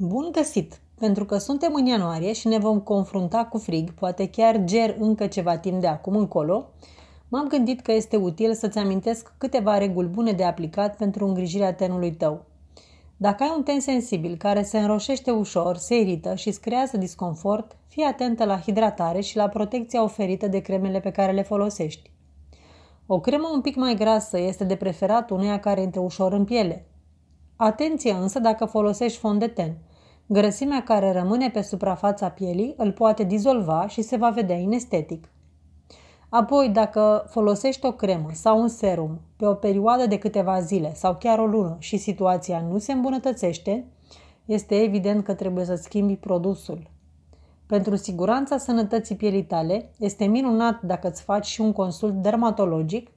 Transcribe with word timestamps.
Bun 0.00 0.28
găsit! 0.32 0.80
Pentru 0.98 1.24
că 1.24 1.38
suntem 1.38 1.74
în 1.74 1.86
ianuarie 1.86 2.32
și 2.32 2.48
ne 2.48 2.58
vom 2.58 2.80
confrunta 2.80 3.44
cu 3.44 3.58
frig, 3.58 3.90
poate 3.90 4.28
chiar 4.28 4.64
ger 4.64 4.96
încă 4.98 5.26
ceva 5.26 5.56
timp 5.56 5.80
de 5.80 5.86
acum 5.86 6.16
încolo, 6.16 6.68
m-am 7.28 7.46
gândit 7.46 7.80
că 7.80 7.92
este 7.92 8.16
util 8.16 8.54
să-ți 8.54 8.78
amintesc 8.78 9.34
câteva 9.38 9.78
reguli 9.78 10.08
bune 10.08 10.32
de 10.32 10.44
aplicat 10.44 10.96
pentru 10.96 11.26
îngrijirea 11.26 11.74
tenului 11.74 12.12
tău. 12.12 12.44
Dacă 13.16 13.42
ai 13.42 13.52
un 13.56 13.62
ten 13.62 13.80
sensibil 13.80 14.36
care 14.36 14.62
se 14.62 14.78
înroșește 14.78 15.30
ușor, 15.30 15.76
se 15.76 16.00
irită 16.00 16.34
și 16.34 16.48
îți 16.48 16.60
creează 16.60 16.96
disconfort, 16.96 17.76
fii 17.88 18.02
atentă 18.02 18.44
la 18.44 18.60
hidratare 18.60 19.20
și 19.20 19.36
la 19.36 19.48
protecția 19.48 20.02
oferită 20.02 20.46
de 20.46 20.58
cremele 20.58 21.00
pe 21.00 21.10
care 21.10 21.32
le 21.32 21.42
folosești. 21.42 22.10
O 23.06 23.20
cremă 23.20 23.50
un 23.52 23.60
pic 23.60 23.76
mai 23.76 23.94
grasă 23.94 24.38
este 24.38 24.64
de 24.64 24.76
preferat 24.76 25.30
uneia 25.30 25.60
care 25.60 25.82
intră 25.82 26.00
ușor 26.00 26.32
în 26.32 26.44
piele. 26.44 26.86
Atenție 27.56 28.12
însă 28.12 28.38
dacă 28.38 28.64
folosești 28.64 29.18
fond 29.18 29.38
de 29.38 29.46
ten. 29.46 29.76
Grăsimea 30.30 30.82
care 30.82 31.12
rămâne 31.12 31.50
pe 31.50 31.62
suprafața 31.62 32.28
pielii 32.28 32.74
îl 32.76 32.92
poate 32.92 33.24
dizolva 33.24 33.86
și 33.86 34.02
se 34.02 34.16
va 34.16 34.30
vedea 34.30 34.56
inestetic. 34.56 35.28
Apoi, 36.28 36.68
dacă 36.68 37.24
folosești 37.28 37.86
o 37.86 37.92
cremă 37.92 38.28
sau 38.32 38.60
un 38.60 38.68
serum 38.68 39.20
pe 39.36 39.46
o 39.46 39.54
perioadă 39.54 40.06
de 40.06 40.18
câteva 40.18 40.60
zile 40.60 40.94
sau 40.94 41.16
chiar 41.16 41.38
o 41.38 41.46
lună 41.46 41.76
și 41.78 41.96
situația 41.96 42.60
nu 42.70 42.78
se 42.78 42.92
îmbunătățește, 42.92 43.86
este 44.44 44.82
evident 44.82 45.24
că 45.24 45.34
trebuie 45.34 45.64
să 45.64 45.74
schimbi 45.74 46.16
produsul. 46.16 46.90
Pentru 47.66 47.96
siguranța 47.96 48.58
sănătății 48.58 49.16
pielii 49.16 49.44
tale, 49.44 49.90
este 49.98 50.24
minunat 50.24 50.82
dacă 50.82 51.08
îți 51.08 51.22
faci 51.22 51.46
și 51.46 51.60
un 51.60 51.72
consult 51.72 52.14
dermatologic 52.14 53.10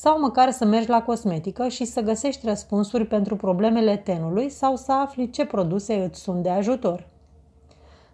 sau 0.00 0.20
măcar 0.20 0.50
să 0.50 0.64
mergi 0.64 0.88
la 0.88 1.02
cosmetică 1.02 1.68
și 1.68 1.84
să 1.84 2.00
găsești 2.00 2.46
răspunsuri 2.46 3.06
pentru 3.06 3.36
problemele 3.36 3.96
tenului 3.96 4.48
sau 4.48 4.76
să 4.76 4.92
afli 4.92 5.30
ce 5.30 5.46
produse 5.46 5.94
îți 5.94 6.20
sunt 6.20 6.42
de 6.42 6.50
ajutor. 6.50 7.06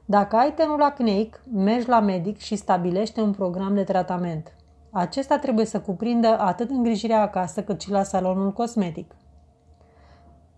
Dacă 0.04 0.36
ai 0.36 0.52
tenul 0.52 0.82
acneic, 0.82 1.42
mergi 1.52 1.88
la 1.88 2.00
medic 2.00 2.38
și 2.38 2.56
stabilește 2.56 3.20
un 3.20 3.32
program 3.32 3.74
de 3.74 3.82
tratament. 3.82 4.56
Acesta 4.90 5.38
trebuie 5.38 5.64
să 5.64 5.80
cuprindă 5.80 6.38
atât 6.38 6.70
îngrijirea 6.70 7.22
acasă 7.22 7.62
cât 7.62 7.80
și 7.80 7.90
la 7.90 8.02
salonul 8.02 8.52
cosmetic. 8.52 9.14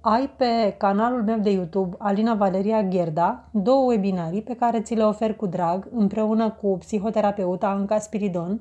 Ai 0.01 0.31
pe 0.37 0.75
canalul 0.79 1.23
meu 1.23 1.39
de 1.39 1.51
YouTube, 1.51 1.97
Alina 1.99 2.35
Valeria 2.35 2.83
Gherda, 2.83 3.45
două 3.51 3.91
webinarii 3.91 4.43
pe 4.43 4.55
care 4.55 4.81
ți 4.81 4.95
le 4.95 5.05
ofer 5.05 5.35
cu 5.35 5.47
drag 5.47 5.89
împreună 5.95 6.51
cu 6.51 6.77
psihoterapeuta 6.79 7.69
Anca 7.69 7.99
Spiridon, 7.99 8.61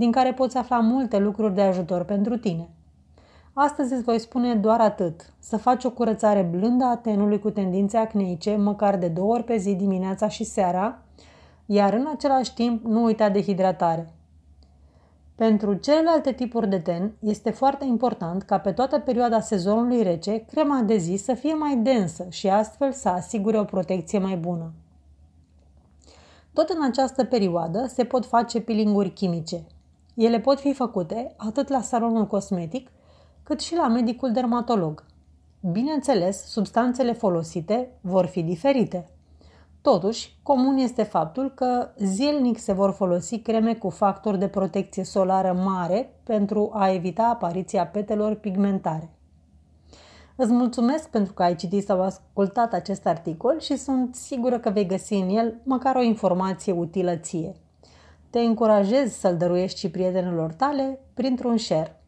din 0.00 0.10
care 0.10 0.32
poți 0.32 0.56
afla 0.56 0.78
multe 0.78 1.18
lucruri 1.18 1.54
de 1.54 1.60
ajutor 1.60 2.04
pentru 2.04 2.36
tine. 2.36 2.68
Astăzi 3.52 3.92
îți 3.92 4.02
voi 4.02 4.18
spune 4.18 4.54
doar 4.54 4.80
atât. 4.80 5.32
Să 5.38 5.56
faci 5.56 5.84
o 5.84 5.90
curățare 5.90 6.42
blândă 6.42 6.84
a 6.84 6.96
tenului 6.96 7.38
cu 7.38 7.50
tendințe 7.50 7.96
acneice, 7.96 8.56
măcar 8.56 8.96
de 8.96 9.08
două 9.08 9.32
ori 9.32 9.44
pe 9.44 9.56
zi, 9.56 9.74
dimineața 9.74 10.28
și 10.28 10.44
seara, 10.44 10.98
iar 11.66 11.92
în 11.92 12.08
același 12.14 12.54
timp 12.54 12.84
nu 12.84 13.02
uita 13.02 13.28
de 13.28 13.42
hidratare. 13.42 14.12
Pentru 15.34 15.74
celelalte 15.74 16.32
tipuri 16.32 16.68
de 16.68 16.78
ten, 16.78 17.12
este 17.18 17.50
foarte 17.50 17.84
important 17.84 18.42
ca 18.42 18.58
pe 18.58 18.72
toată 18.72 18.98
perioada 18.98 19.40
sezonului 19.40 20.02
rece, 20.02 20.44
crema 20.44 20.80
de 20.80 20.96
zi 20.96 21.16
să 21.16 21.34
fie 21.34 21.54
mai 21.54 21.76
densă 21.76 22.26
și 22.28 22.48
astfel 22.48 22.92
să 22.92 23.08
asigure 23.08 23.58
o 23.58 23.64
protecție 23.64 24.18
mai 24.18 24.36
bună. 24.36 24.72
Tot 26.52 26.68
în 26.68 26.84
această 26.84 27.24
perioadă 27.24 27.86
se 27.86 28.04
pot 28.04 28.26
face 28.26 28.60
peelinguri 28.60 29.10
chimice. 29.10 29.62
Ele 30.20 30.40
pot 30.40 30.60
fi 30.60 30.72
făcute 30.72 31.34
atât 31.36 31.68
la 31.68 31.80
salonul 31.80 32.26
cosmetic, 32.26 32.90
cât 33.42 33.60
și 33.60 33.74
la 33.74 33.88
medicul 33.88 34.32
dermatolog. 34.32 35.04
Bineînțeles, 35.72 36.44
substanțele 36.46 37.12
folosite 37.12 37.88
vor 38.00 38.26
fi 38.26 38.42
diferite. 38.42 39.10
Totuși, 39.82 40.38
comun 40.42 40.76
este 40.76 41.02
faptul 41.02 41.50
că 41.50 41.90
zilnic 41.98 42.58
se 42.58 42.72
vor 42.72 42.90
folosi 42.90 43.38
creme 43.38 43.74
cu 43.74 43.90
factor 43.90 44.36
de 44.36 44.48
protecție 44.48 45.04
solară 45.04 45.52
mare 45.52 46.14
pentru 46.24 46.70
a 46.72 46.90
evita 46.92 47.22
apariția 47.22 47.86
petelor 47.86 48.34
pigmentare. 48.34 49.10
Îți 50.36 50.52
mulțumesc 50.52 51.08
pentru 51.08 51.32
că 51.32 51.42
ai 51.42 51.56
citit 51.56 51.84
sau 51.84 52.02
ascultat 52.02 52.72
acest 52.72 53.06
articol 53.06 53.60
și 53.60 53.76
sunt 53.76 54.14
sigură 54.14 54.58
că 54.58 54.70
vei 54.70 54.86
găsi 54.86 55.14
în 55.14 55.28
el 55.28 55.60
măcar 55.64 55.96
o 55.96 56.02
informație 56.02 56.72
utilă 56.72 57.16
ție. 57.16 57.54
Te 58.30 58.40
încurajez 58.40 59.12
să-l 59.12 59.36
dăruiești 59.36 59.78
și 59.78 59.90
prietenilor 59.90 60.52
tale 60.52 60.98
printr-un 61.14 61.56
share. 61.56 62.02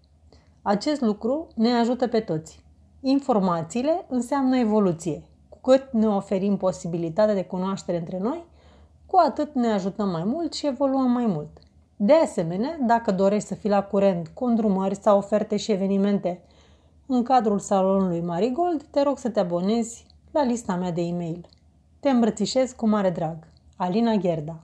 Acest 0.63 1.01
lucru 1.01 1.47
ne 1.55 1.73
ajută 1.73 2.07
pe 2.07 2.21
toți. 2.21 2.65
Informațiile 3.01 4.05
înseamnă 4.09 4.57
evoluție. 4.57 5.23
Cu 5.49 5.59
cât 5.61 5.93
ne 5.93 6.07
oferim 6.07 6.57
posibilitatea 6.57 7.35
de 7.35 7.45
cunoaștere 7.45 7.99
între 7.99 8.19
noi, 8.19 8.45
cu 9.07 9.19
atât 9.27 9.55
ne 9.55 9.73
ajutăm 9.73 10.09
mai 10.09 10.25
mult 10.25 10.53
și 10.53 10.67
evoluăm 10.67 11.11
mai 11.11 11.27
mult. 11.27 11.59
De 11.97 12.13
asemenea, 12.13 12.79
dacă 12.87 13.11
dorești 13.11 13.49
să 13.49 13.55
fii 13.55 13.71
la 13.71 13.83
curent 13.83 14.29
cu 14.29 14.45
îndrumări 14.45 14.97
sau 14.97 15.19
oferte 15.19 15.57
și 15.57 15.73
evenimente 15.73 16.43
în 17.07 17.23
cadrul 17.23 17.59
salonului 17.59 18.21
Marigold, 18.21 18.83
te 18.83 19.03
rog 19.03 19.19
să 19.19 19.29
te 19.29 19.41
abonezi 19.41 20.07
la 20.31 20.45
lista 20.45 20.75
mea 20.75 20.91
de 20.93 21.03
e-mail. 21.03 21.49
Te 22.01 22.11
îmbrățișez 22.11 22.73
cu 22.73 22.89
mare 22.89 23.11
drag. 23.11 23.37
Alina 23.77 24.15
Gherda 24.15 24.61